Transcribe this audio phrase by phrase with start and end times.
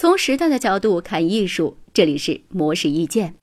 [0.00, 3.34] 从时代的角度看艺术，这里是模式意见。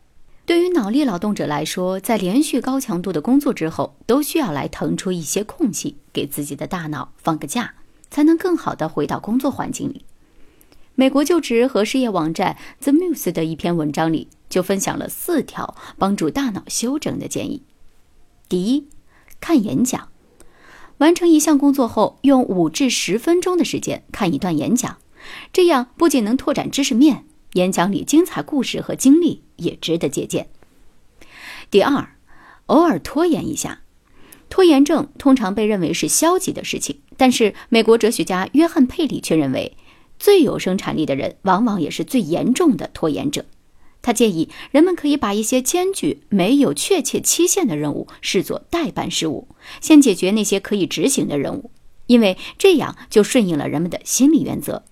[0.44, 7.76] 对于脑力劳动者来说，在连续高强度的工作之后，都需要来腾出一些空隙，给自己的大脑放个假，
[8.10, 10.04] 才能更好的回到工作环境里。
[10.96, 17.62] 美国就职和失业网站 The Muse 的一篇文章里就分享了四条帮助大脑休整的建议。
[18.50, 18.88] 第一，
[19.40, 20.10] 看演讲，
[20.98, 24.98] 完成一项工作后，用五至十分钟的时间看一段演讲。
[25.52, 27.24] 这样不仅能拓展知识面，
[27.54, 30.48] 演讲里精彩故事和经历也值得借鉴。
[31.70, 32.10] 第二，
[32.68, 33.82] 偶尔拖延一下。
[34.50, 39.76] 拖延症通常被认为是消极的事情，但是美国哲学家约翰·佩里却认为，
[40.18, 43.46] 最有生产力的人往往也是最严重的拖延者。
[44.02, 49.50] 他建议人们可以把一些艰巨、没有确切期限的任务视作代办事务，
[49.82, 51.72] 先解决那些可以执行的任务，
[52.06, 54.86] 因为这样就顺应了人们的心理原则。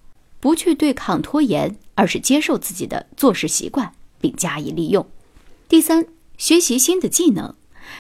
[0.46, 3.92] 不去对抗拖延，而是接受自己的做事习惯，
[4.22, 5.04] 并加以利用。
[5.68, 6.06] 第三，
[6.38, 7.56] 学习新的技能，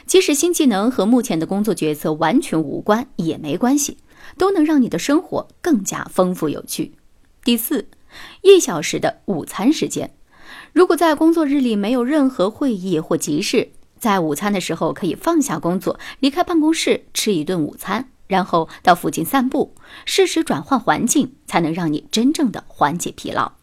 [0.05, 3.97] 即使新技能和目前的工作角色完全无关也没关系，
[4.37, 6.93] 都能让你的生活更加丰富有趣。
[7.43, 7.87] 第四，
[8.43, 10.13] 一小时的午餐时间，
[10.71, 18.11] 如果在工作日里没有任何会议或急事，在午餐的时候可以放下工作，离开办公室吃一顿午餐。
[18.27, 23.53] 然后到附近散步，适时转换环境，才能让你真正的缓解疲劳。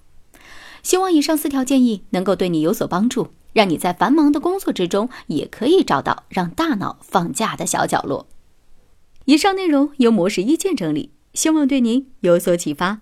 [0.83, 8.27] 希望以上四条建议能够对你有所帮助，让你在繁忙的工作之中也可以找到让大脑放假的小角落。
[9.27, 13.01] 以上内容由模式意见整理，希望对您有所启发。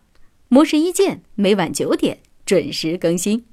[0.48, 3.46] 模式意见每晚九点准时更新。